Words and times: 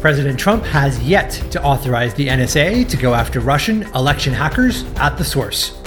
President 0.00 0.40
Trump 0.40 0.64
has 0.64 0.98
yet 1.02 1.30
to 1.50 1.62
authorize 1.62 2.14
the 2.14 2.26
NSA 2.26 2.88
to 2.88 2.96
go 2.96 3.12
after 3.12 3.38
Russian 3.38 3.82
election 3.94 4.32
hackers 4.32 4.84
at 4.96 5.18
the 5.18 5.24
source. 5.24 5.78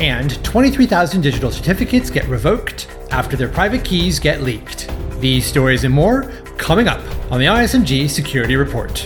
And 0.00 0.42
23,000 0.42 1.20
digital 1.20 1.52
certificates 1.52 2.10
get 2.10 2.26
revoked 2.26 2.88
after 3.12 3.36
their 3.36 3.46
private 3.46 3.84
keys 3.84 4.18
get 4.18 4.42
leaked. 4.42 4.90
These 5.20 5.46
stories 5.46 5.84
and 5.84 5.94
more 5.94 6.32
coming 6.58 6.88
up 6.88 7.00
on 7.30 7.38
the 7.38 7.46
ISMG 7.46 8.10
Security 8.10 8.56
Report. 8.56 8.98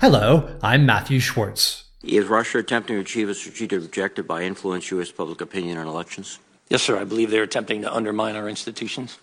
Hello, 0.00 0.58
I'm 0.64 0.84
Matthew 0.84 1.20
Schwartz. 1.20 1.84
Is 2.02 2.26
Russia 2.26 2.58
attempting 2.58 2.96
to 2.96 3.00
achieve 3.00 3.28
a 3.28 3.34
strategic 3.34 3.84
objective 3.84 4.26
by 4.26 4.42
influence 4.42 4.90
U.S. 4.90 5.12
public 5.12 5.40
opinion 5.40 5.78
on 5.78 5.86
elections? 5.86 6.40
Yes, 6.68 6.82
sir. 6.82 6.98
I 6.98 7.04
believe 7.04 7.30
they're 7.30 7.42
attempting 7.42 7.82
to 7.82 7.94
undermine 7.94 8.36
our 8.36 8.48
institutions. 8.48 9.18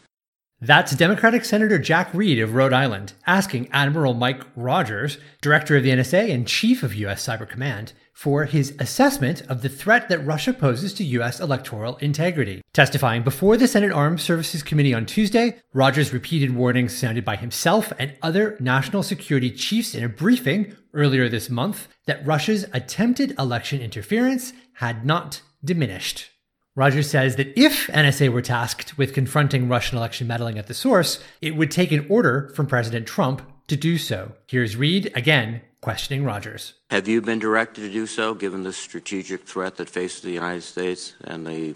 That's 0.63 0.95
Democratic 0.95 1.43
Senator 1.43 1.79
Jack 1.79 2.13
Reed 2.13 2.37
of 2.37 2.53
Rhode 2.53 2.71
Island 2.71 3.13
asking 3.25 3.67
Admiral 3.71 4.13
Mike 4.13 4.43
Rogers, 4.55 5.17
director 5.41 5.75
of 5.75 5.81
the 5.81 5.89
NSA 5.89 6.31
and 6.31 6.47
chief 6.47 6.83
of 6.83 6.93
U.S. 6.93 7.25
Cyber 7.25 7.49
Command, 7.49 7.93
for 8.13 8.45
his 8.45 8.75
assessment 8.77 9.41
of 9.49 9.63
the 9.63 9.69
threat 9.69 10.07
that 10.09 10.23
Russia 10.23 10.53
poses 10.53 10.93
to 10.93 11.03
U.S. 11.03 11.39
electoral 11.39 11.97
integrity. 11.97 12.61
Testifying 12.73 13.23
before 13.23 13.57
the 13.57 13.67
Senate 13.67 13.91
Armed 13.91 14.21
Services 14.21 14.61
Committee 14.61 14.93
on 14.93 15.07
Tuesday, 15.07 15.59
Rogers 15.73 16.13
repeated 16.13 16.55
warnings 16.55 16.95
sounded 16.95 17.25
by 17.25 17.37
himself 17.37 17.91
and 17.97 18.13
other 18.21 18.55
national 18.59 19.01
security 19.01 19.49
chiefs 19.49 19.95
in 19.95 20.03
a 20.03 20.09
briefing 20.09 20.75
earlier 20.93 21.27
this 21.27 21.49
month 21.49 21.87
that 22.05 22.23
Russia's 22.23 22.67
attempted 22.71 23.33
election 23.39 23.81
interference 23.81 24.53
had 24.73 25.07
not 25.07 25.41
diminished. 25.65 26.29
Rogers 26.73 27.09
says 27.09 27.35
that 27.35 27.51
if 27.59 27.87
NSA 27.87 28.31
were 28.31 28.41
tasked 28.41 28.97
with 28.97 29.13
confronting 29.13 29.67
Russian 29.67 29.97
election 29.97 30.25
meddling 30.25 30.57
at 30.57 30.67
the 30.67 30.73
source, 30.73 31.21
it 31.41 31.57
would 31.57 31.69
take 31.69 31.91
an 31.91 32.05
order 32.07 32.49
from 32.55 32.65
President 32.65 33.05
Trump 33.05 33.41
to 33.67 33.75
do 33.75 33.97
so. 33.97 34.31
Here's 34.47 34.77
Reed 34.77 35.11
again 35.13 35.61
questioning 35.81 36.23
Rogers. 36.23 36.75
Have 36.89 37.09
you 37.09 37.21
been 37.21 37.39
directed 37.39 37.81
to 37.81 37.91
do 37.91 38.07
so, 38.07 38.33
given 38.33 38.63
the 38.63 38.71
strategic 38.71 39.41
threat 39.43 39.75
that 39.77 39.89
faces 39.89 40.21
the 40.21 40.31
United 40.31 40.61
States 40.61 41.15
and 41.25 41.45
the 41.45 41.75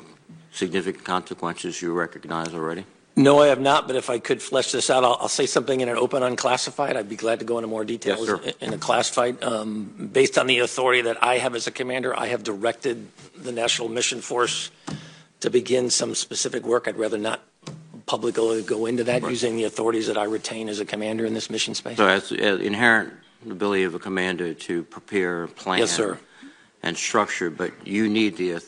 significant 0.51 1.03
consequences 1.03 1.81
you 1.81 1.91
recognize 1.91 2.53
already? 2.53 2.85
No, 3.17 3.39
I 3.39 3.47
have 3.47 3.61
not, 3.61 3.87
but 3.87 3.95
if 3.95 4.09
I 4.09 4.19
could 4.19 4.41
flesh 4.41 4.73
this 4.73 4.89
out, 4.89 5.05
I'll, 5.05 5.17
I'll 5.21 5.29
say 5.29 5.45
something 5.45 5.79
in 5.79 5.87
an 5.87 5.97
open 5.97 6.21
unclassified. 6.21 6.97
I'd 6.97 7.07
be 7.07 7.15
glad 7.15 7.39
to 7.39 7.45
go 7.45 7.57
into 7.57 7.67
more 7.67 7.85
details 7.85 8.27
yes, 8.27 8.55
in 8.59 8.73
a 8.73 8.77
classified. 8.77 9.41
Um, 9.41 10.09
based 10.11 10.37
on 10.37 10.47
the 10.47 10.59
authority 10.59 11.01
that 11.03 11.23
I 11.23 11.37
have 11.37 11.55
as 11.55 11.65
a 11.65 11.71
commander, 11.71 12.17
I 12.17 12.27
have 12.27 12.43
directed 12.43 13.07
the 13.37 13.53
National 13.53 13.87
Mission 13.87 14.19
Force 14.19 14.69
to 15.39 15.49
begin 15.49 15.89
some 15.89 16.13
specific 16.13 16.65
work. 16.65 16.89
I'd 16.89 16.97
rather 16.97 17.17
not 17.17 17.41
publicly 18.05 18.61
go 18.63 18.85
into 18.85 19.05
that 19.05 19.23
right. 19.23 19.31
using 19.31 19.55
the 19.55 19.63
authorities 19.63 20.07
that 20.07 20.17
I 20.17 20.25
retain 20.25 20.67
as 20.67 20.81
a 20.81 20.85
commander 20.85 21.25
in 21.25 21.33
this 21.33 21.49
mission 21.49 21.73
space. 21.73 21.97
So, 21.97 22.07
as, 22.07 22.33
as 22.33 22.59
inherent 22.59 23.13
ability 23.49 23.83
of 23.83 23.95
a 23.95 23.99
commander 23.99 24.53
to 24.53 24.83
prepare, 24.83 25.47
plan, 25.47 25.79
yes, 25.79 25.91
sir. 25.91 26.19
and 26.83 26.97
structure, 26.97 27.49
but 27.49 27.71
you 27.87 28.09
need 28.09 28.35
the 28.37 28.61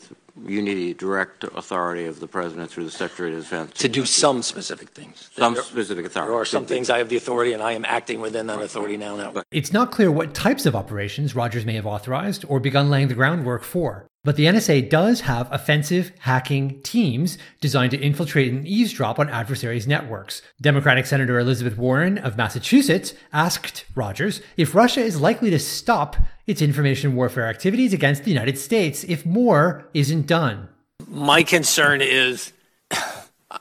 you 0.46 0.62
need 0.62 0.74
the 0.74 0.94
direct 0.94 1.44
authority 1.44 2.06
of 2.06 2.20
the 2.20 2.26
president 2.26 2.70
through 2.70 2.84
the 2.84 2.90
Secretary 2.90 3.34
of 3.34 3.40
Defense 3.40 3.72
to 3.74 3.88
do 3.88 4.04
some 4.04 4.42
specific 4.42 4.90
things. 4.90 5.30
Some 5.36 5.54
there, 5.54 5.62
specific 5.62 6.06
authority. 6.06 6.30
There 6.30 6.40
are 6.40 6.44
some 6.44 6.66
things 6.66 6.90
I 6.90 6.98
have 6.98 7.08
the 7.08 7.16
authority, 7.16 7.52
and 7.52 7.62
I 7.62 7.72
am 7.72 7.84
acting 7.84 8.20
within 8.20 8.46
that 8.48 8.60
authority 8.60 8.96
now. 8.96 9.16
Now, 9.16 9.42
it's 9.50 9.72
not 9.72 9.90
clear 9.90 10.10
what 10.10 10.34
types 10.34 10.66
of 10.66 10.76
operations 10.76 11.34
Rogers 11.34 11.64
may 11.64 11.74
have 11.74 11.86
authorized 11.86 12.44
or 12.48 12.60
begun 12.60 12.90
laying 12.90 13.08
the 13.08 13.14
groundwork 13.14 13.62
for. 13.62 14.06
But 14.28 14.36
the 14.36 14.44
NSA 14.44 14.90
does 14.90 15.22
have 15.22 15.50
offensive 15.50 16.12
hacking 16.18 16.82
teams 16.82 17.38
designed 17.62 17.92
to 17.92 17.98
infiltrate 17.98 18.52
and 18.52 18.68
eavesdrop 18.68 19.18
on 19.18 19.30
adversaries' 19.30 19.86
networks. 19.86 20.42
Democratic 20.60 21.06
Senator 21.06 21.38
Elizabeth 21.38 21.78
Warren 21.78 22.18
of 22.18 22.36
Massachusetts 22.36 23.14
asked 23.32 23.86
Rogers 23.94 24.42
if 24.58 24.74
Russia 24.74 25.00
is 25.00 25.18
likely 25.18 25.48
to 25.48 25.58
stop 25.58 26.14
its 26.46 26.60
information 26.60 27.16
warfare 27.16 27.46
activities 27.46 27.94
against 27.94 28.24
the 28.24 28.30
United 28.30 28.58
States 28.58 29.02
if 29.04 29.24
more 29.24 29.88
isn't 29.94 30.26
done. 30.26 30.68
My 31.06 31.42
concern 31.42 32.02
is 32.02 32.52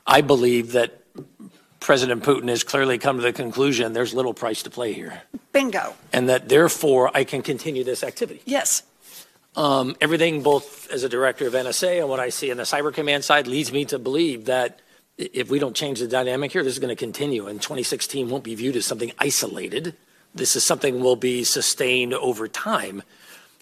I 0.06 0.20
believe 0.20 0.74
that 0.74 1.02
President 1.80 2.24
Putin 2.24 2.50
has 2.50 2.66
clearly 2.66 2.98
come 2.98 3.16
to 3.16 3.24
the 3.24 3.32
conclusion 3.32 3.94
there's 3.94 4.14
little 4.14 4.34
price 4.34 4.64
to 4.64 4.70
play 4.70 4.92
here. 4.92 5.22
Bingo. 5.54 5.96
And 6.12 6.28
that 6.28 6.50
therefore 6.50 7.10
I 7.14 7.24
can 7.24 7.42
continue 7.42 7.86
this 7.86 8.04
activity. 8.04 8.42
Yes. 8.44 8.84
Um, 9.58 9.96
everything, 10.00 10.44
both 10.44 10.88
as 10.92 11.04
a 11.04 11.10
director 11.10 11.48
of 11.48 11.54
NSA 11.54 12.00
and 12.00 12.10
what 12.10 12.20
I 12.20 12.30
see 12.30 12.52
in 12.52 12.58
the 12.58 12.64
Cyber 12.64 12.94
Command 12.94 13.24
side, 13.24 13.48
leads 13.48 13.72
me 13.74 13.86
to 13.86 13.98
believe 13.98 14.46
that 14.46 14.80
if 15.18 15.50
we 15.50 15.58
don't 15.58 15.76
change 15.76 16.00
the 16.00 16.08
dynamic 16.08 16.52
here, 16.52 16.64
this 16.64 16.74
is 16.74 16.80
going 16.80 16.96
to 16.96 16.96
continue. 16.96 17.48
And 17.48 17.60
2016 17.60 18.30
won't 18.30 18.44
be 18.44 18.54
viewed 18.54 18.76
as 18.76 18.86
something 18.86 19.12
isolated. 19.18 19.96
This 20.36 20.56
is 20.56 20.64
something 20.64 21.00
will 21.00 21.16
be 21.16 21.44
sustained 21.44 22.14
over 22.14 22.48
time. 22.48 23.02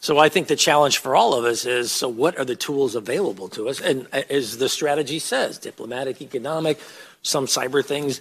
So 0.02 0.18
I 0.18 0.28
think 0.28 0.48
the 0.48 0.58
challenge 0.58 0.98
for 0.98 1.16
all 1.16 1.34
of 1.34 1.46
us 1.46 1.66
is 1.66 1.94
so 1.94 2.10
what 2.10 2.38
are 2.38 2.46
the 2.46 2.58
tools 2.58 2.96
available 2.96 3.48
to 3.50 3.70
us? 3.70 3.80
And 3.80 4.14
as 4.14 4.58
the 4.58 4.68
strategy 4.68 5.20
says, 5.20 5.58
diplomatic, 5.58 6.22
economic, 6.22 6.78
some 7.22 7.46
cyber 7.46 7.84
things, 7.84 8.20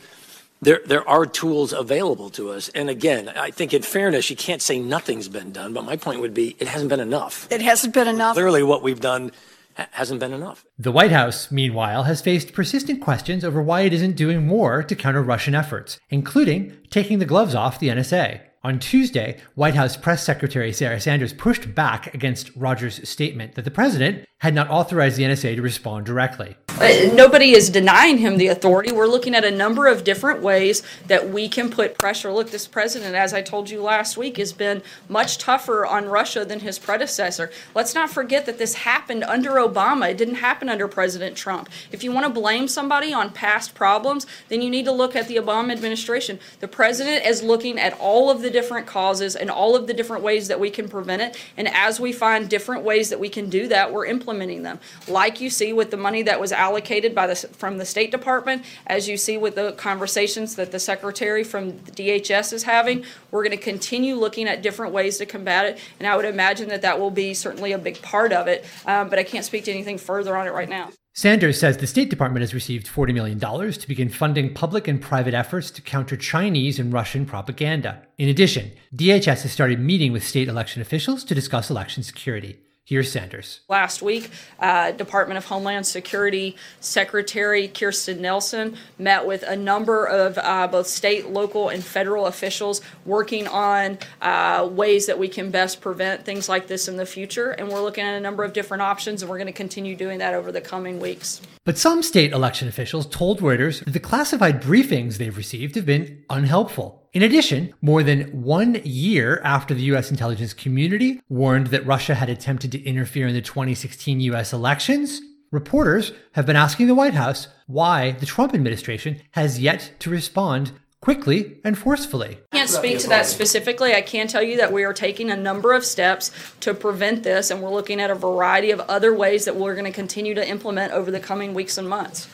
there, 0.65 0.81
there 0.85 1.09
are 1.09 1.27
tools 1.27 1.73
available 1.73 2.31
to 2.31 2.51
us. 2.51 2.69
And 2.71 2.91
again, 2.91 3.29
I 3.29 3.51
think 3.51 3.73
in 3.75 3.83
fairness, 3.83 4.31
you 4.31 4.37
can't 4.37 4.63
say 4.63 4.79
nothing's 4.79 5.29
been 5.29 5.53
done, 5.53 5.73
but 5.73 5.85
my 5.85 5.97
point 5.97 6.21
would 6.21 6.35
be 6.35 6.57
it 6.59 6.69
hasn't 6.69 6.89
been 6.91 7.01
enough. 7.01 7.47
It 7.51 7.63
hasn't 7.63 7.95
been 7.95 8.09
enough. 8.09 8.35
Clearly, 8.35 8.63
what 8.63 8.83
we've 8.83 9.01
done 9.01 9.31
hasn't 9.75 10.21
been 10.21 10.33
enough. 10.33 10.65
The 10.79 10.93
White 10.93 11.11
House, 11.11 11.51
meanwhile, 11.51 12.05
has 12.05 12.21
faced 12.21 12.53
persistent 12.53 13.01
questions 13.01 13.45
over 13.45 13.61
why 13.63 13.83
it 13.83 13.93
isn't 13.93 14.17
doing 14.17 14.47
more 14.47 14.83
to 14.83 14.95
counter 14.95 15.23
Russian 15.23 15.55
efforts, 15.55 15.99
including 16.11 16.77
taking 16.91 17.19
the 17.19 17.25
gloves 17.25 17.55
off 17.55 17.81
the 17.81 17.89
NSA. 17.89 18.41
On 18.63 18.79
Tuesday, 18.79 19.39
White 19.57 19.75
House 19.75 19.97
Press 19.97 20.25
Secretary 20.25 20.73
Sarah 20.73 21.01
Sanders 21.01 21.35
pushed 21.35 21.75
back 21.75 22.15
against 22.15 22.51
Rogers' 22.57 23.07
statement 23.07 23.57
that 23.57 23.67
the 23.67 23.71
president 23.71 24.27
had 24.39 24.55
not 24.55 24.71
authorized 24.71 25.19
the 25.19 25.25
NSA 25.25 25.57
to 25.57 25.63
respond 25.63 26.07
directly. 26.07 26.57
Uh, 26.81 27.09
nobody 27.15 27.53
is 27.53 27.71
denying 27.71 28.19
him 28.19 28.37
the 28.37 28.49
authority. 28.49 28.91
We're 28.91 29.07
looking 29.07 29.37
at 29.37 29.45
a 29.45 29.51
number 29.51 29.87
of 29.87 30.03
different 30.03 30.43
ways 30.43 30.83
that 31.07 31.31
we 31.31 31.49
can 31.49 31.71
put 31.71 31.97
pressure. 31.97 32.33
Look, 32.33 32.51
this 32.51 32.67
president, 32.67 33.15
as 33.15 33.33
I 33.33 33.43
told 33.43 33.71
you 33.71 33.81
last 33.81 34.17
week, 34.17 34.39
has 34.39 34.53
been 34.53 34.83
much 35.09 35.39
tougher 35.39 35.87
on 35.87 36.07
Russia 36.07 36.45
than 36.45 36.59
his 36.59 36.81
predecessor. 36.81 37.53
Let's 37.77 37.95
not 37.95 38.11
forget 38.11 38.45
that 38.47 38.59
this 38.59 38.75
happened 38.75 39.23
under 39.23 39.53
Obama. 39.53 40.11
It 40.11 40.17
didn't 40.17 40.35
happen 40.35 40.69
under 40.69 40.89
President 40.89 41.37
Trump. 41.37 41.69
If 41.93 42.03
you 42.03 42.11
want 42.11 42.27
to 42.27 42.33
blame 42.33 42.67
somebody 42.67 43.15
on 43.15 43.31
past 43.31 43.77
problems, 43.77 44.27
then 44.49 44.61
you 44.61 44.69
need 44.69 44.87
to 44.87 44.93
look 44.93 45.15
at 45.15 45.29
the 45.29 45.37
Obama 45.37 45.71
administration. 45.71 46.41
The 46.59 46.67
president 46.67 47.25
is 47.25 47.41
looking 47.41 47.79
at 47.79 47.97
all 48.01 48.31
of 48.31 48.43
the 48.43 48.51
different 48.51 48.89
causes 48.89 49.37
and 49.37 49.49
all 49.49 49.77
of 49.77 49.87
the 49.87 49.95
different 49.95 50.25
ways 50.25 50.49
that 50.49 50.59
we 50.59 50.71
can 50.71 50.89
prevent 50.89 51.23
it. 51.23 51.37
And 51.57 51.69
as 51.69 52.01
we 52.01 52.13
find 52.13 52.51
different 52.51 52.83
ways 52.83 53.11
that 53.11 53.21
we 53.21 53.29
can 53.29 53.49
do 53.49 53.69
that, 53.69 53.93
we're 53.93 54.07
implementing 54.07 54.65
them. 54.65 54.81
Like 55.07 55.41
you 55.41 55.51
see 55.51 55.73
with 55.73 55.93
the 55.93 55.97
money 55.97 56.23
that 56.25 56.41
was 56.41 56.53
allocated 56.65 57.15
by 57.15 57.27
the, 57.27 57.37
from 57.37 57.77
the 57.77 57.85
State 57.85 58.11
Department, 58.11 58.65
as 58.87 59.07
you 59.07 59.19
see 59.19 59.37
with 59.37 59.55
the 59.55 59.73
conversations 59.73 60.57
that 60.57 60.73
the 60.73 60.79
Secretary 60.79 61.45
from 61.45 61.79
the 61.85 61.93
DHS 61.93 62.55
is 62.55 62.63
having, 62.63 63.05
we're 63.31 63.45
going 63.45 63.57
to 63.57 63.63
continue 63.63 64.15
looking 64.15 64.49
at 64.49 64.63
different 64.63 64.95
ways 64.95 65.19
to 65.19 65.27
combat 65.27 65.67
it, 65.67 65.79
and 65.99 66.09
I 66.09 66.17
would 66.17 66.25
imagine 66.25 66.69
that 66.71 66.81
that 66.83 66.99
will 66.99 67.11
be 67.11 67.35
certainly 67.35 67.73
a 67.73 67.79
big 67.79 68.01
part 68.01 68.33
of 68.33 68.49
it, 68.49 68.65
um, 68.87 69.11
but 69.11 69.19
I 69.19 69.25
can't 69.25 69.45
speak 69.45 69.65
to 69.65 69.71
anything 69.71 69.99
further 69.99 70.37
on 70.37 70.47
it 70.47 70.53
right 70.53 70.69
now. 70.69 70.91
Sanders 71.17 71.61
says 71.61 71.77
the 71.77 71.87
State 71.87 72.11
Department 72.11 72.41
has 72.41 72.55
received 72.55 72.89
$40 72.89 73.15
million 73.15 73.39
to 73.39 73.87
begin 73.87 74.09
funding 74.09 74.53
public 74.53 74.89
and 74.89 75.01
private 75.01 75.33
efforts 75.33 75.71
to 75.71 75.83
counter 75.83 76.17
Chinese 76.17 76.81
and 76.81 76.93
Russian 76.93 77.25
propaganda. 77.25 78.03
In 78.19 78.29
addition, 78.29 78.73
DHS 78.97 79.43
has 79.43 79.53
started 79.53 79.79
meeting 79.79 80.13
with 80.13 80.27
state 80.27 80.49
election 80.49 80.83
officials 80.83 81.23
to 81.25 81.35
discuss 81.35 81.71
election 81.71 82.03
security. 82.03 82.64
Here's 82.87 83.11
Sanders. 83.11 83.61
Last 83.67 84.03
week, 84.03 84.29
uh, 84.61 84.91
Department 84.93 85.39
of 85.39 85.47
Homeland 85.47 85.87
Security 85.87 86.55
Secretary 86.81 87.67
Kirstjen 87.67 88.21
Nielsen 88.21 88.77
met 88.99 89.25
with 89.25 89.43
a 89.43 89.57
number 89.57 90.05
of 90.05 90.37
uh, 90.37 90.67
both 90.67 90.87
state, 90.87 91.31
local, 91.31 91.71
and 91.71 91.83
federal 91.83 92.27
officials 92.27 92.83
working 93.07 93.49
on 93.49 93.97
uh, 94.21 94.69
ways 94.71 95.07
that 95.07 95.19
we 95.19 95.29
can 95.29 95.51
best 95.51 95.81
prevent 95.81 96.27
things 96.27 96.47
like 96.47 96.67
this 96.67 96.87
in 96.87 96.99
the 96.99 97.07
future. 97.07 97.53
And 97.53 97.71
we're 97.71 97.81
looking 97.81 98.05
at 98.05 98.17
a 98.17 98.21
number 98.21 98.45
of 98.45 98.53
different 98.53 98.83
options, 98.83 99.23
and 99.23 99.31
we're 99.31 99.39
going 99.39 99.47
to 99.47 99.53
continue 99.55 99.97
doing 99.97 100.19
that 100.19 100.35
over 100.35 100.53
the 100.53 100.61
coming 100.61 101.01
weeks. 101.01 101.41
But 101.65 101.79
some 101.79 102.03
state 102.03 102.33
election 102.33 102.69
officials 102.69 103.07
told 103.07 103.41
Reuters 103.41 103.83
that 103.83 103.93
the 103.93 103.99
classified 103.99 104.61
briefings 104.61 105.17
they've 105.17 105.35
received 105.35 105.77
have 105.77 105.87
been 105.87 106.23
unhelpful. 106.29 107.04
In 107.15 107.23
addition, 107.23 107.73
more 107.81 108.03
than 108.03 108.43
one 108.43 108.81
year 108.83 109.41
after 109.45 109.73
the 109.73 109.85
US 109.95 110.11
intelligence 110.11 110.53
community 110.53 111.21
warned 111.29 111.69
that 111.69 111.87
Russia 111.87 112.17
had 112.17 112.29
attempted 112.29 112.73
to 112.73 112.83
interfere 112.83 113.29
in 113.29 113.35
the 113.35 113.41
2016 113.41 114.19
US 114.33 114.53
elections, 114.53 115.21
reporters 115.53 116.11
have 116.33 116.45
been 116.45 116.57
asking 116.57 116.89
the 116.89 116.95
White 116.97 117.15
House 117.15 117.47
why 117.69 118.11
the 118.11 118.27
Trump 118.27 118.53
administration 118.53 119.23
has 119.31 119.61
yet 119.61 119.93
to 120.01 120.11
respond 120.11 120.73
quickly 121.01 121.61
and 121.63 121.79
forcefully. 121.79 122.39
I 122.51 122.57
can't 122.57 122.69
speak 122.69 122.99
to 123.01 123.09
that 123.11 123.27
specifically. 123.27 123.95
I 123.95 124.03
can 124.03 124.27
tell 124.27 124.43
you 124.43 124.57
that 124.57 124.73
we 124.73 124.83
are 124.83 124.93
taking 124.93 125.31
a 125.31 125.37
number 125.37 125.73
of 125.73 125.85
steps 125.85 126.33
to 126.61 126.75
prevent 126.75 127.23
this, 127.23 127.53
and 127.53 127.63
we're 127.63 127.71
looking 127.71 128.01
at 128.01 128.11
a 128.11 128.17
variety 128.17 128.73
of 128.73 128.81
other 128.81 129.15
ways 129.15 129.45
that 129.45 129.55
we're 129.55 129.75
going 129.75 129.85
to 129.85 129.93
continue 129.93 130.35
to 130.35 130.49
implement 130.49 130.93
over 130.93 131.13
the 131.13 131.21
coming 131.21 131.55
weeks 131.55 131.79
and 131.79 131.89
months. 131.89 132.27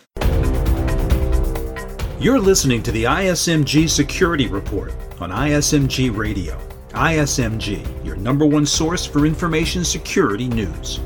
You're 2.20 2.38
listening 2.38 2.82
to 2.82 2.92
the 2.92 3.04
ISMG 3.04 3.88
Security 3.88 4.46
Report 4.46 4.92
on 5.20 5.30
ISMG 5.30 6.14
Radio. 6.14 6.60
ISMG, 6.90 8.04
your 8.04 8.14
number 8.14 8.44
one 8.44 8.66
source 8.66 9.06
for 9.06 9.24
information 9.24 9.86
security 9.86 10.46
news. 10.46 11.00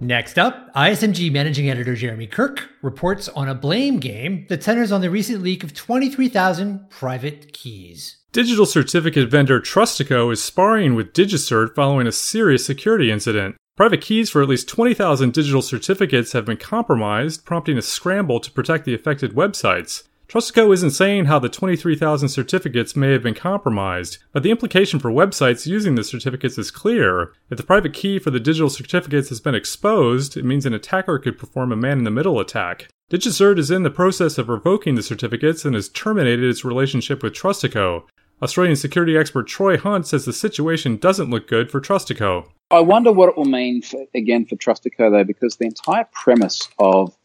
Next 0.00 0.38
up, 0.38 0.70
ISMG 0.74 1.32
managing 1.32 1.70
editor 1.70 1.94
Jeremy 1.94 2.26
Kirk 2.26 2.68
reports 2.82 3.30
on 3.30 3.48
a 3.48 3.54
blame 3.54 4.00
game 4.00 4.44
that 4.50 4.62
centers 4.62 4.92
on 4.92 5.00
the 5.00 5.08
recent 5.08 5.42
leak 5.42 5.64
of 5.64 5.72
23,000 5.72 6.90
private 6.90 7.54
keys. 7.54 8.18
Digital 8.32 8.66
certificate 8.66 9.30
vendor 9.30 9.62
Trustico 9.62 10.30
is 10.30 10.44
sparring 10.44 10.94
with 10.94 11.14
DigiCert 11.14 11.74
following 11.74 12.06
a 12.06 12.12
serious 12.12 12.66
security 12.66 13.10
incident. 13.10 13.56
Private 13.78 14.00
keys 14.00 14.28
for 14.28 14.42
at 14.42 14.48
least 14.48 14.66
20,000 14.66 15.32
digital 15.32 15.62
certificates 15.62 16.32
have 16.32 16.44
been 16.44 16.56
compromised, 16.56 17.44
prompting 17.44 17.78
a 17.78 17.80
scramble 17.80 18.40
to 18.40 18.50
protect 18.50 18.84
the 18.84 18.92
affected 18.92 19.34
websites. 19.34 20.02
Trustico 20.26 20.74
isn't 20.74 20.90
saying 20.90 21.26
how 21.26 21.38
the 21.38 21.48
23,000 21.48 22.28
certificates 22.28 22.96
may 22.96 23.12
have 23.12 23.22
been 23.22 23.36
compromised, 23.36 24.18
but 24.32 24.42
the 24.42 24.50
implication 24.50 24.98
for 24.98 25.12
websites 25.12 25.64
using 25.64 25.94
the 25.94 26.02
certificates 26.02 26.58
is 26.58 26.72
clear. 26.72 27.32
If 27.50 27.56
the 27.56 27.62
private 27.62 27.92
key 27.92 28.18
for 28.18 28.32
the 28.32 28.40
digital 28.40 28.68
certificates 28.68 29.28
has 29.28 29.38
been 29.38 29.54
exposed, 29.54 30.36
it 30.36 30.44
means 30.44 30.66
an 30.66 30.74
attacker 30.74 31.20
could 31.20 31.38
perform 31.38 31.70
a 31.70 31.76
man 31.76 31.98
in 31.98 32.04
the 32.04 32.10
middle 32.10 32.40
attack. 32.40 32.88
DigiCert 33.12 33.60
is 33.60 33.70
in 33.70 33.84
the 33.84 33.90
process 33.90 34.38
of 34.38 34.48
revoking 34.48 34.96
the 34.96 35.04
certificates 35.04 35.64
and 35.64 35.76
has 35.76 35.88
terminated 35.88 36.44
its 36.44 36.64
relationship 36.64 37.22
with 37.22 37.32
Trustico. 37.32 38.02
Australian 38.42 38.74
security 38.74 39.16
expert 39.16 39.46
Troy 39.46 39.76
Hunt 39.76 40.08
says 40.08 40.24
the 40.24 40.32
situation 40.32 40.96
doesn't 40.96 41.30
look 41.30 41.46
good 41.46 41.70
for 41.70 41.80
Trustico. 41.80 42.48
I 42.70 42.80
wonder 42.80 43.12
what 43.12 43.30
it 43.30 43.36
will 43.36 43.46
mean 43.46 43.82
for, 43.82 44.04
again 44.14 44.44
for 44.44 44.56
Trustico 44.56 45.10
though, 45.10 45.24
because 45.24 45.56
the 45.56 45.66
entire 45.66 46.06
premise 46.12 46.68
of 46.78 47.16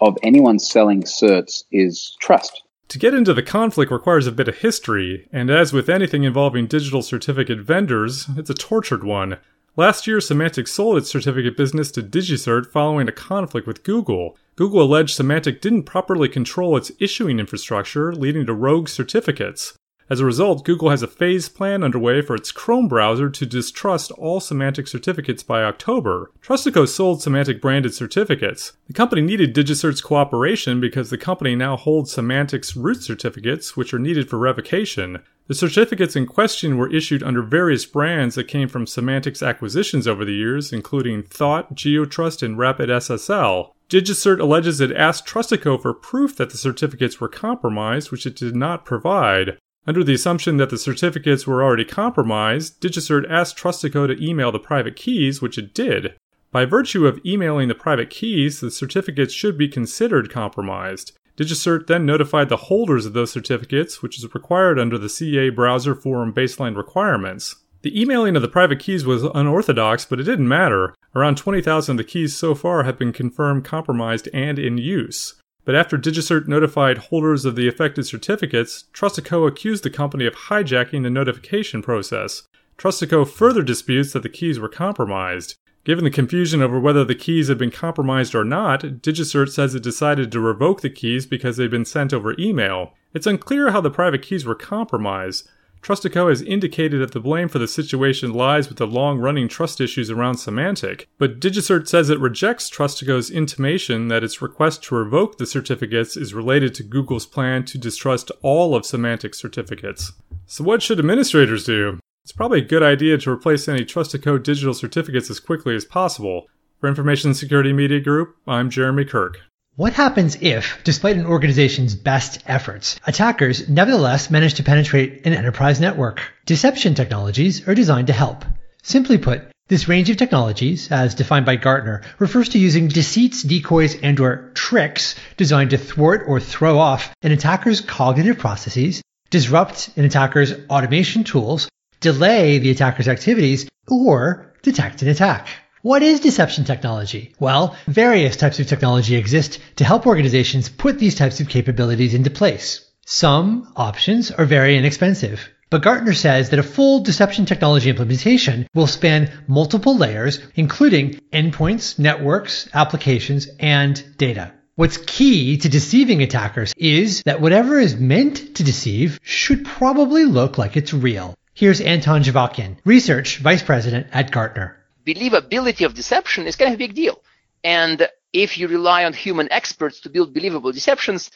of 0.00 0.16
anyone 0.22 0.58
selling 0.58 1.02
certs 1.02 1.64
is 1.72 2.16
trust. 2.20 2.62
To 2.88 2.98
get 2.98 3.14
into 3.14 3.34
the 3.34 3.42
conflict 3.42 3.92
requires 3.92 4.26
a 4.26 4.32
bit 4.32 4.48
of 4.48 4.58
history, 4.58 5.28
and 5.32 5.50
as 5.50 5.72
with 5.72 5.88
anything 5.88 6.24
involving 6.24 6.66
digital 6.66 7.02
certificate 7.02 7.60
vendors, 7.60 8.26
it's 8.36 8.48
a 8.48 8.54
tortured 8.54 9.04
one. 9.04 9.38
Last 9.76 10.06
year, 10.06 10.18
Symantec 10.18 10.66
sold 10.66 10.96
its 10.96 11.10
certificate 11.10 11.56
business 11.56 11.90
to 11.92 12.02
DigiCert 12.02 12.66
following 12.66 13.06
a 13.06 13.12
conflict 13.12 13.66
with 13.66 13.84
Google. 13.84 14.36
Google 14.56 14.82
alleged 14.82 15.16
Symantec 15.18 15.60
didn't 15.60 15.84
properly 15.84 16.28
control 16.28 16.76
its 16.76 16.90
issuing 16.98 17.38
infrastructure, 17.38 18.12
leading 18.12 18.46
to 18.46 18.54
rogue 18.54 18.88
certificates. 18.88 19.74
As 20.10 20.20
a 20.20 20.24
result, 20.24 20.64
Google 20.64 20.88
has 20.88 21.02
a 21.02 21.06
phased 21.06 21.54
plan 21.54 21.84
underway 21.84 22.22
for 22.22 22.34
its 22.34 22.50
Chrome 22.50 22.88
browser 22.88 23.28
to 23.28 23.44
distrust 23.44 24.10
all 24.12 24.40
Symantec 24.40 24.88
certificates 24.88 25.42
by 25.42 25.62
October. 25.62 26.30
Trustico 26.40 26.88
sold 26.88 27.20
Symantec 27.20 27.60
branded 27.60 27.92
certificates. 27.92 28.72
The 28.86 28.94
company 28.94 29.20
needed 29.20 29.54
DigiCert's 29.54 30.00
cooperation 30.00 30.80
because 30.80 31.10
the 31.10 31.18
company 31.18 31.54
now 31.54 31.76
holds 31.76 32.14
Symantec's 32.14 32.74
root 32.74 33.02
certificates, 33.02 33.76
which 33.76 33.92
are 33.92 33.98
needed 33.98 34.30
for 34.30 34.38
revocation. 34.38 35.18
The 35.46 35.54
certificates 35.54 36.16
in 36.16 36.24
question 36.24 36.78
were 36.78 36.92
issued 36.92 37.22
under 37.22 37.42
various 37.42 37.84
brands 37.84 38.34
that 38.36 38.48
came 38.48 38.68
from 38.68 38.86
Symantec's 38.86 39.42
acquisitions 39.42 40.06
over 40.06 40.24
the 40.24 40.34
years, 40.34 40.72
including 40.72 41.22
Thawte, 41.22 41.74
GeoTrust, 41.74 42.42
and 42.42 42.56
RapidSSL. 42.56 43.72
DigiCert 43.90 44.40
alleges 44.40 44.80
it 44.80 44.92
asked 44.92 45.26
Trustico 45.26 45.80
for 45.80 45.92
proof 45.94 46.36
that 46.36 46.50
the 46.50 46.58
certificates 46.58 47.20
were 47.20 47.28
compromised, 47.28 48.10
which 48.10 48.26
it 48.26 48.36
did 48.36 48.54
not 48.54 48.84
provide. 48.84 49.58
Under 49.86 50.04
the 50.04 50.14
assumption 50.14 50.58
that 50.58 50.70
the 50.70 50.78
certificates 50.78 51.46
were 51.46 51.62
already 51.62 51.84
compromised, 51.84 52.80
DigiCert 52.80 53.24
asked 53.30 53.56
Trustico 53.56 54.06
to 54.06 54.22
email 54.24 54.52
the 54.52 54.58
private 54.58 54.96
keys, 54.96 55.40
which 55.40 55.56
it 55.56 55.72
did. 55.72 56.14
By 56.50 56.64
virtue 56.64 57.06
of 57.06 57.20
emailing 57.24 57.68
the 57.68 57.74
private 57.74 58.10
keys, 58.10 58.60
the 58.60 58.70
certificates 58.70 59.34
should 59.34 59.56
be 59.56 59.68
considered 59.68 60.30
compromised. 60.30 61.12
DigiCert 61.36 61.86
then 61.86 62.04
notified 62.04 62.48
the 62.48 62.56
holders 62.56 63.06
of 63.06 63.12
those 63.12 63.30
certificates, 63.30 64.02
which 64.02 64.18
is 64.18 64.34
required 64.34 64.78
under 64.78 64.98
the 64.98 65.08
CA 65.08 65.50
Browser 65.50 65.94
Forum 65.94 66.32
baseline 66.32 66.76
requirements. 66.76 67.56
The 67.82 67.98
emailing 67.98 68.34
of 68.34 68.42
the 68.42 68.48
private 68.48 68.80
keys 68.80 69.06
was 69.06 69.22
unorthodox, 69.22 70.04
but 70.04 70.18
it 70.18 70.24
didn't 70.24 70.48
matter. 70.48 70.94
Around 71.14 71.36
20,000 71.36 71.92
of 71.92 71.96
the 71.96 72.10
keys 72.10 72.34
so 72.34 72.54
far 72.54 72.82
have 72.82 72.98
been 72.98 73.12
confirmed 73.12 73.64
compromised 73.64 74.28
and 74.34 74.58
in 74.58 74.78
use. 74.78 75.37
But 75.68 75.74
after 75.74 75.98
DigiCert 75.98 76.48
notified 76.48 76.96
holders 76.96 77.44
of 77.44 77.54
the 77.54 77.68
affected 77.68 78.04
certificates, 78.04 78.84
Trustico 78.94 79.46
accused 79.46 79.84
the 79.84 79.90
company 79.90 80.24
of 80.24 80.34
hijacking 80.34 81.02
the 81.02 81.10
notification 81.10 81.82
process. 81.82 82.44
Trustico 82.78 83.28
further 83.28 83.62
disputes 83.62 84.14
that 84.14 84.22
the 84.22 84.30
keys 84.30 84.58
were 84.58 84.70
compromised. 84.70 85.56
Given 85.84 86.04
the 86.04 86.10
confusion 86.10 86.62
over 86.62 86.80
whether 86.80 87.04
the 87.04 87.14
keys 87.14 87.48
had 87.48 87.58
been 87.58 87.70
compromised 87.70 88.34
or 88.34 88.44
not, 88.44 88.80
DigiCert 88.80 89.50
says 89.50 89.74
it 89.74 89.82
decided 89.82 90.32
to 90.32 90.40
revoke 90.40 90.80
the 90.80 90.88
keys 90.88 91.26
because 91.26 91.58
they'd 91.58 91.70
been 91.70 91.84
sent 91.84 92.14
over 92.14 92.34
email. 92.38 92.94
It's 93.12 93.26
unclear 93.26 93.70
how 93.70 93.82
the 93.82 93.90
private 93.90 94.22
keys 94.22 94.46
were 94.46 94.54
compromised. 94.54 95.50
Trustico 95.82 96.28
has 96.28 96.42
indicated 96.42 97.00
that 97.00 97.12
the 97.12 97.20
blame 97.20 97.48
for 97.48 97.58
the 97.58 97.68
situation 97.68 98.32
lies 98.32 98.68
with 98.68 98.78
the 98.78 98.86
long 98.86 99.18
running 99.18 99.48
trust 99.48 99.80
issues 99.80 100.10
around 100.10 100.36
Symantec, 100.36 101.06
but 101.18 101.40
DigiCert 101.40 101.88
says 101.88 102.10
it 102.10 102.20
rejects 102.20 102.70
Trustico's 102.70 103.30
intimation 103.30 104.08
that 104.08 104.24
its 104.24 104.42
request 104.42 104.82
to 104.84 104.94
revoke 104.94 105.38
the 105.38 105.46
certificates 105.46 106.16
is 106.16 106.34
related 106.34 106.74
to 106.74 106.82
Google's 106.82 107.26
plan 107.26 107.64
to 107.66 107.78
distrust 107.78 108.30
all 108.42 108.74
of 108.74 108.82
Symantec's 108.82 109.38
certificates. 109.38 110.12
So, 110.46 110.64
what 110.64 110.82
should 110.82 110.98
administrators 110.98 111.64
do? 111.64 111.98
It's 112.24 112.32
probably 112.32 112.60
a 112.60 112.64
good 112.64 112.82
idea 112.82 113.16
to 113.18 113.30
replace 113.30 113.68
any 113.68 113.84
Trustico 113.84 114.42
digital 114.42 114.74
certificates 114.74 115.30
as 115.30 115.40
quickly 115.40 115.74
as 115.74 115.84
possible. 115.84 116.46
For 116.80 116.88
Information 116.88 117.34
Security 117.34 117.72
Media 117.72 118.00
Group, 118.00 118.36
I'm 118.46 118.70
Jeremy 118.70 119.04
Kirk. 119.04 119.47
What 119.78 119.92
happens 119.92 120.36
if, 120.40 120.80
despite 120.82 121.14
an 121.18 121.26
organization's 121.26 121.94
best 121.94 122.42
efforts, 122.48 122.98
attackers 123.06 123.68
nevertheless 123.68 124.28
manage 124.28 124.54
to 124.54 124.64
penetrate 124.64 125.24
an 125.24 125.34
enterprise 125.34 125.80
network? 125.80 126.20
Deception 126.46 126.96
technologies 126.96 127.68
are 127.68 127.76
designed 127.76 128.08
to 128.08 128.12
help. 128.12 128.44
Simply 128.82 129.18
put, 129.18 129.52
this 129.68 129.86
range 129.86 130.10
of 130.10 130.16
technologies, 130.16 130.90
as 130.90 131.14
defined 131.14 131.46
by 131.46 131.54
Gartner, 131.54 132.02
refers 132.18 132.48
to 132.48 132.58
using 132.58 132.88
deceits, 132.88 133.44
decoys, 133.44 133.94
and 134.02 134.18
or 134.18 134.50
tricks 134.54 135.14
designed 135.36 135.70
to 135.70 135.78
thwart 135.78 136.24
or 136.26 136.40
throw 136.40 136.80
off 136.80 137.14
an 137.22 137.30
attacker's 137.30 137.80
cognitive 137.80 138.36
processes, 138.36 139.00
disrupt 139.30 139.90
an 139.96 140.04
attacker's 140.04 140.54
automation 140.68 141.22
tools, 141.22 141.68
delay 142.00 142.58
the 142.58 142.72
attacker's 142.72 143.06
activities, 143.06 143.68
or 143.86 144.52
detect 144.62 145.02
an 145.02 145.08
attack. 145.08 145.46
What 145.82 146.02
is 146.02 146.18
deception 146.18 146.64
technology? 146.64 147.34
Well, 147.38 147.76
various 147.86 148.36
types 148.36 148.58
of 148.58 148.66
technology 148.66 149.14
exist 149.14 149.60
to 149.76 149.84
help 149.84 150.08
organizations 150.08 150.68
put 150.68 150.98
these 150.98 151.14
types 151.14 151.38
of 151.38 151.48
capabilities 151.48 152.14
into 152.14 152.30
place. 152.30 152.84
Some 153.06 153.72
options 153.76 154.32
are 154.32 154.44
very 154.44 154.76
inexpensive, 154.76 155.48
but 155.70 155.82
Gartner 155.82 156.14
says 156.14 156.50
that 156.50 156.58
a 156.58 156.64
full 156.64 157.04
deception 157.04 157.46
technology 157.46 157.90
implementation 157.90 158.66
will 158.74 158.88
span 158.88 159.30
multiple 159.46 159.96
layers, 159.96 160.40
including 160.56 161.20
endpoints, 161.32 161.96
networks, 161.96 162.68
applications, 162.74 163.46
and 163.60 164.02
data. 164.18 164.52
What's 164.74 164.96
key 164.96 165.58
to 165.58 165.68
deceiving 165.68 166.24
attackers 166.24 166.72
is 166.76 167.22
that 167.22 167.40
whatever 167.40 167.78
is 167.78 167.94
meant 167.94 168.56
to 168.56 168.64
deceive 168.64 169.20
should 169.22 169.64
probably 169.64 170.24
look 170.24 170.58
like 170.58 170.76
it's 170.76 170.92
real. 170.92 171.36
Here's 171.54 171.80
Anton 171.80 172.24
Chuvakin, 172.24 172.78
Research 172.84 173.38
Vice 173.38 173.62
President 173.62 174.08
at 174.12 174.32
Gartner 174.32 174.77
believability 175.08 175.84
of 175.86 175.94
deception 175.94 176.46
is 176.46 176.56
kind 176.56 176.70
of 176.72 176.76
a 176.76 176.84
big 176.86 176.94
deal. 176.94 177.16
And 177.64 178.08
if 178.32 178.58
you 178.58 178.68
rely 178.68 179.04
on 179.04 179.12
human 179.12 179.50
experts 179.50 180.00
to 180.00 180.10
build 180.10 180.34
believable 180.34 180.72
deceptions, 180.72 181.30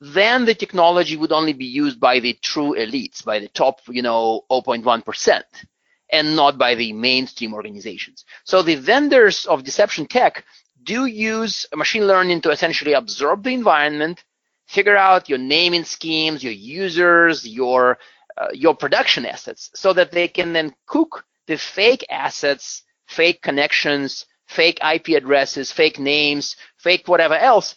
then 0.00 0.44
the 0.44 0.54
technology 0.54 1.16
would 1.16 1.32
only 1.32 1.54
be 1.54 1.64
used 1.64 1.98
by 1.98 2.20
the 2.20 2.34
true 2.50 2.74
elites, 2.76 3.24
by 3.24 3.38
the 3.38 3.48
top, 3.48 3.80
you 3.88 4.02
know, 4.02 4.44
0.1%, 4.50 5.42
and 6.12 6.36
not 6.36 6.58
by 6.58 6.74
the 6.74 6.92
mainstream 6.92 7.54
organizations. 7.54 8.24
So 8.44 8.62
the 8.62 8.74
vendors 8.74 9.46
of 9.46 9.64
deception 9.64 10.06
tech 10.06 10.44
do 10.82 11.06
use 11.06 11.66
machine 11.74 12.06
learning 12.06 12.42
to 12.42 12.50
essentially 12.50 12.92
absorb 12.92 13.42
the 13.42 13.54
environment, 13.54 14.22
figure 14.66 14.96
out 14.96 15.28
your 15.30 15.38
naming 15.38 15.84
schemes, 15.84 16.44
your 16.44 16.52
users, 16.52 17.46
your 17.46 17.98
uh, 18.36 18.48
your 18.52 18.74
production 18.74 19.24
assets, 19.24 19.70
so 19.74 19.92
that 19.92 20.10
they 20.10 20.26
can 20.26 20.52
then 20.52 20.74
cook 20.86 21.24
the 21.46 21.56
fake 21.56 22.04
assets 22.10 22.82
fake 23.14 23.40
connections, 23.42 24.26
fake 24.46 24.78
IP 24.82 25.08
addresses, 25.08 25.72
fake 25.72 25.98
names, 25.98 26.56
fake 26.76 27.06
whatever 27.06 27.34
else 27.34 27.76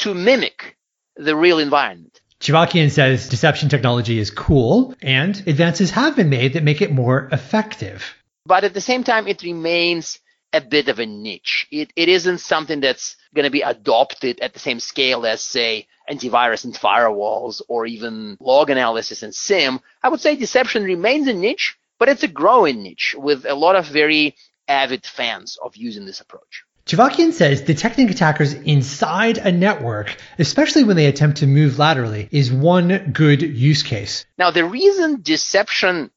to 0.00 0.14
mimic 0.14 0.76
the 1.16 1.36
real 1.36 1.58
environment. 1.58 2.20
Chuvakin 2.40 2.90
says 2.90 3.28
deception 3.28 3.68
technology 3.68 4.18
is 4.18 4.30
cool 4.30 4.94
and 5.00 5.36
advances 5.46 5.90
have 5.92 6.16
been 6.16 6.28
made 6.28 6.54
that 6.54 6.64
make 6.64 6.82
it 6.82 6.90
more 6.90 7.28
effective. 7.30 8.14
But 8.44 8.64
at 8.64 8.74
the 8.74 8.80
same 8.80 9.04
time, 9.04 9.28
it 9.28 9.42
remains 9.42 10.18
a 10.52 10.60
bit 10.60 10.88
of 10.88 10.98
a 10.98 11.06
niche. 11.06 11.68
It, 11.70 11.92
it 11.94 12.08
isn't 12.08 12.38
something 12.38 12.80
that's 12.80 13.16
going 13.34 13.44
to 13.44 13.50
be 13.50 13.62
adopted 13.62 14.40
at 14.40 14.52
the 14.52 14.58
same 14.58 14.80
scale 14.80 15.24
as, 15.24 15.40
say, 15.40 15.86
antivirus 16.10 16.64
and 16.64 16.74
firewalls 16.74 17.62
or 17.68 17.86
even 17.86 18.36
log 18.40 18.70
analysis 18.70 19.22
and 19.22 19.34
SIEM. 19.34 19.80
I 20.02 20.08
would 20.08 20.20
say 20.20 20.34
deception 20.34 20.82
remains 20.82 21.28
a 21.28 21.32
niche, 21.32 21.76
but 21.98 22.08
it's 22.08 22.24
a 22.24 22.28
growing 22.28 22.82
niche 22.82 23.14
with 23.16 23.46
a 23.46 23.54
lot 23.54 23.76
of 23.76 23.86
very 23.86 24.34
avid 24.68 25.06
fans 25.06 25.58
of 25.62 25.76
using 25.76 26.04
this 26.04 26.20
approach. 26.20 26.64
Chuvakin 26.86 27.32
says 27.32 27.60
detecting 27.60 28.10
attackers 28.10 28.54
inside 28.54 29.38
a 29.38 29.52
network, 29.52 30.16
especially 30.38 30.82
when 30.82 30.96
they 30.96 31.06
attempt 31.06 31.38
to 31.38 31.46
move 31.46 31.78
laterally, 31.78 32.28
is 32.32 32.52
one 32.52 33.12
good 33.12 33.40
use 33.42 33.82
case. 33.82 34.26
Now, 34.36 34.50
the 34.50 34.64
reason 34.64 35.22
deception 35.22 36.10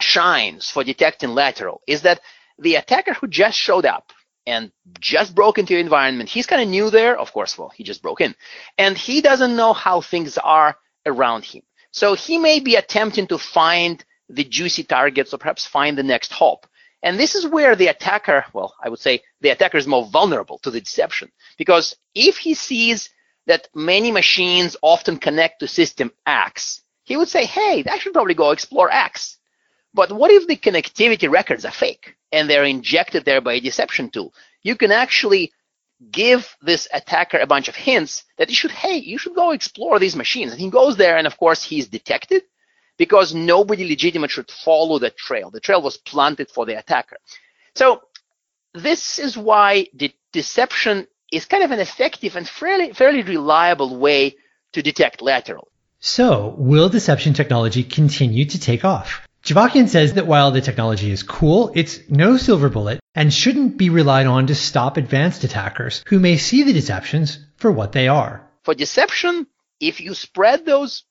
shines 0.00 0.70
for 0.70 0.84
detecting 0.84 1.30
lateral 1.30 1.80
is 1.86 2.02
that 2.02 2.20
the 2.58 2.76
attacker 2.76 3.14
who 3.14 3.26
just 3.26 3.58
showed 3.58 3.84
up 3.84 4.12
and 4.46 4.70
just 5.00 5.34
broke 5.34 5.58
into 5.58 5.72
your 5.72 5.80
environment, 5.80 6.28
he's 6.28 6.46
kind 6.46 6.62
of 6.62 6.68
new 6.68 6.88
there. 6.90 7.18
Of 7.18 7.32
course, 7.32 7.58
well, 7.58 7.70
he 7.74 7.82
just 7.82 8.00
broke 8.00 8.20
in. 8.20 8.34
And 8.78 8.96
he 8.96 9.20
doesn't 9.20 9.56
know 9.56 9.72
how 9.72 10.00
things 10.00 10.38
are 10.38 10.76
around 11.04 11.44
him. 11.44 11.62
So 11.90 12.14
he 12.14 12.38
may 12.38 12.60
be 12.60 12.76
attempting 12.76 13.26
to 13.28 13.38
find 13.38 14.04
the 14.28 14.44
juicy 14.44 14.84
targets 14.84 15.34
or 15.34 15.38
perhaps 15.38 15.66
find 15.66 15.98
the 15.98 16.02
next 16.02 16.32
hop. 16.32 16.66
And 17.06 17.20
this 17.20 17.36
is 17.36 17.46
where 17.46 17.76
the 17.76 17.86
attacker, 17.86 18.44
well, 18.52 18.74
I 18.82 18.88
would 18.88 18.98
say 18.98 19.22
the 19.40 19.50
attacker 19.50 19.78
is 19.78 19.86
more 19.86 20.06
vulnerable 20.06 20.58
to 20.64 20.72
the 20.72 20.80
deception 20.80 21.30
because 21.56 21.94
if 22.16 22.36
he 22.36 22.52
sees 22.54 23.10
that 23.46 23.68
many 23.76 24.10
machines 24.10 24.76
often 24.82 25.16
connect 25.16 25.60
to 25.60 25.68
system 25.68 26.10
X, 26.26 26.82
he 27.04 27.16
would 27.16 27.28
say, 27.28 27.44
hey, 27.44 27.84
I 27.88 27.98
should 27.98 28.12
probably 28.12 28.34
go 28.34 28.50
explore 28.50 28.90
X. 28.90 29.38
But 29.94 30.10
what 30.10 30.32
if 30.32 30.48
the 30.48 30.56
connectivity 30.56 31.30
records 31.30 31.64
are 31.64 31.70
fake 31.70 32.16
and 32.32 32.50
they're 32.50 32.64
injected 32.64 33.24
there 33.24 33.40
by 33.40 33.52
a 33.52 33.60
deception 33.60 34.10
tool? 34.10 34.34
You 34.64 34.74
can 34.74 34.90
actually 34.90 35.52
give 36.10 36.56
this 36.60 36.88
attacker 36.92 37.38
a 37.38 37.46
bunch 37.46 37.68
of 37.68 37.76
hints 37.76 38.24
that 38.36 38.48
he 38.48 38.54
should, 38.56 38.72
hey, 38.72 38.96
you 38.96 39.16
should 39.16 39.36
go 39.36 39.52
explore 39.52 40.00
these 40.00 40.16
machines. 40.16 40.50
And 40.50 40.60
he 40.60 40.70
goes 40.70 40.96
there, 40.96 41.18
and 41.18 41.28
of 41.28 41.38
course, 41.38 41.62
he's 41.62 41.86
detected 41.86 42.42
because 42.96 43.34
nobody 43.34 43.88
legitimate 43.88 44.30
should 44.30 44.50
follow 44.50 44.98
the 44.98 45.10
trail. 45.10 45.50
The 45.50 45.60
trail 45.60 45.82
was 45.82 45.96
planted 45.96 46.50
for 46.50 46.66
the 46.66 46.78
attacker. 46.78 47.18
So 47.74 48.02
this 48.74 49.18
is 49.18 49.36
why 49.36 49.88
the 49.94 50.12
deception 50.32 51.06
is 51.32 51.46
kind 51.46 51.64
of 51.64 51.70
an 51.70 51.80
effective 51.80 52.36
and 52.36 52.48
fairly, 52.48 52.92
fairly 52.92 53.22
reliable 53.22 53.96
way 53.96 54.36
to 54.72 54.82
detect 54.82 55.22
lateral. 55.22 55.68
So, 55.98 56.54
will 56.58 56.88
deception 56.88 57.32
technology 57.32 57.82
continue 57.82 58.44
to 58.44 58.60
take 58.60 58.84
off? 58.84 59.26
Chuvakin 59.42 59.88
says 59.88 60.14
that 60.14 60.26
while 60.26 60.50
the 60.50 60.60
technology 60.60 61.10
is 61.10 61.22
cool, 61.22 61.72
it's 61.74 62.00
no 62.10 62.36
silver 62.36 62.68
bullet 62.68 63.00
and 63.14 63.32
shouldn't 63.32 63.76
be 63.76 63.90
relied 63.90 64.26
on 64.26 64.48
to 64.48 64.54
stop 64.54 64.96
advanced 64.96 65.44
attackers 65.44 66.02
who 66.08 66.18
may 66.18 66.36
see 66.36 66.64
the 66.64 66.72
deceptions 66.72 67.38
for 67.56 67.70
what 67.70 67.92
they 67.92 68.08
are. 68.08 68.46
For 68.64 68.74
deception, 68.74 69.46
if 69.80 70.00
you 70.00 70.14
spread 70.14 70.66
those 70.66 71.04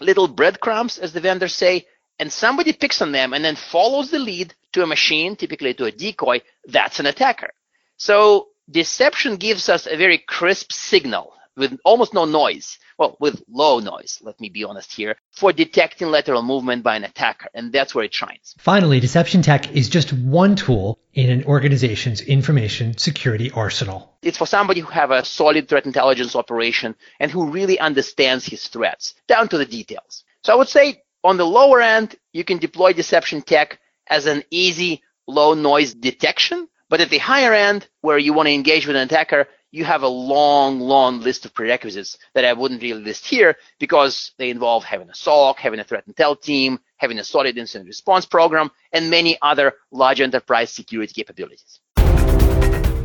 little 0.00 0.28
breadcrumbs, 0.28 0.98
as 0.98 1.12
the 1.12 1.20
vendors 1.20 1.54
say, 1.54 1.86
and 2.18 2.32
somebody 2.32 2.72
picks 2.72 3.00
on 3.00 3.12
them 3.12 3.32
and 3.32 3.44
then 3.44 3.56
follows 3.56 4.10
the 4.10 4.18
lead 4.18 4.54
to 4.72 4.82
a 4.82 4.86
machine, 4.86 5.36
typically 5.36 5.74
to 5.74 5.86
a 5.86 5.92
decoy, 5.92 6.40
that's 6.66 7.00
an 7.00 7.06
attacker. 7.06 7.50
So 7.96 8.48
deception 8.70 9.36
gives 9.36 9.68
us 9.68 9.86
a 9.86 9.96
very 9.96 10.18
crisp 10.18 10.72
signal 10.72 11.32
with 11.60 11.78
almost 11.84 12.12
no 12.12 12.24
noise. 12.24 12.78
Well, 12.98 13.16
with 13.20 13.42
low 13.48 13.78
noise, 13.78 14.18
let 14.22 14.40
me 14.40 14.48
be 14.48 14.64
honest 14.64 14.92
here, 14.92 15.16
for 15.30 15.52
detecting 15.52 16.08
lateral 16.08 16.42
movement 16.42 16.82
by 16.82 16.96
an 16.96 17.04
attacker. 17.04 17.48
And 17.54 17.72
that's 17.72 17.94
where 17.94 18.04
it 18.04 18.12
shines. 18.12 18.54
Finally, 18.58 19.00
deception 19.00 19.42
tech 19.42 19.70
is 19.72 19.88
just 19.88 20.12
one 20.12 20.56
tool 20.56 20.98
in 21.14 21.30
an 21.30 21.44
organization's 21.44 22.20
information 22.20 22.98
security 22.98 23.50
arsenal. 23.52 24.16
It's 24.22 24.38
for 24.38 24.46
somebody 24.46 24.80
who 24.80 24.90
have 24.90 25.12
a 25.12 25.24
solid 25.24 25.68
threat 25.68 25.86
intelligence 25.86 26.34
operation 26.34 26.96
and 27.20 27.30
who 27.30 27.50
really 27.50 27.78
understands 27.78 28.44
his 28.44 28.66
threats 28.66 29.14
down 29.28 29.48
to 29.48 29.58
the 29.58 29.66
details. 29.66 30.24
So 30.42 30.52
I 30.52 30.56
would 30.56 30.68
say 30.68 31.02
on 31.22 31.36
the 31.36 31.46
lower 31.46 31.80
end, 31.80 32.16
you 32.32 32.44
can 32.44 32.58
deploy 32.58 32.92
deception 32.92 33.42
tech 33.42 33.78
as 34.08 34.26
an 34.26 34.42
easy 34.50 35.02
low 35.26 35.54
noise 35.54 35.94
detection. 35.94 36.68
But 36.88 37.00
at 37.00 37.08
the 37.08 37.18
higher 37.18 37.54
end, 37.54 37.86
where 38.00 38.18
you 38.18 38.32
want 38.32 38.48
to 38.48 38.52
engage 38.52 38.84
with 38.86 38.96
an 38.96 39.02
attacker, 39.02 39.46
you 39.72 39.84
have 39.84 40.02
a 40.02 40.08
long, 40.08 40.80
long 40.80 41.20
list 41.20 41.44
of 41.44 41.54
prerequisites 41.54 42.18
that 42.34 42.44
I 42.44 42.52
wouldn't 42.52 42.82
really 42.82 43.02
list 43.02 43.26
here 43.26 43.56
because 43.78 44.32
they 44.38 44.50
involve 44.50 44.84
having 44.84 45.08
a 45.08 45.14
SOC, 45.14 45.58
having 45.58 45.80
a 45.80 45.84
threat 45.84 46.04
intel 46.08 46.40
team, 46.40 46.80
having 46.96 47.18
a 47.18 47.24
solid 47.24 47.56
incident 47.56 47.86
response 47.86 48.26
program, 48.26 48.70
and 48.92 49.10
many 49.10 49.38
other 49.42 49.74
large 49.90 50.20
enterprise 50.20 50.70
security 50.70 51.12
capabilities. 51.12 51.80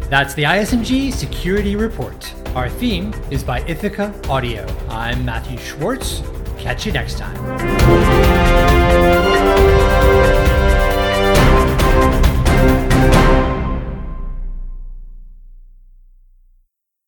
That's 0.10 0.34
the 0.36 0.44
ISMG 0.44 1.12
Security 1.12 1.76
Report. 1.76 2.34
Our 2.56 2.70
theme 2.70 3.14
is 3.32 3.44
by 3.44 3.62
Ithaca 3.62 4.14
Audio. 4.30 4.66
I'm 4.88 5.26
Matthew 5.26 5.58
Schwartz. 5.58 6.22
Catch 6.58 6.86
you 6.86 6.92
next 6.92 7.18
time. 7.18 7.36